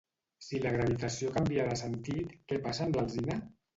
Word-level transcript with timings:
Si 0.45 0.61
la 0.61 0.71
gravitació 0.75 1.29
canvia 1.37 1.67
de 1.73 1.77
sentit, 1.83 2.35
què 2.53 2.59
passa 2.65 2.85
amb 2.87 2.99
l'alzina? 3.01 3.39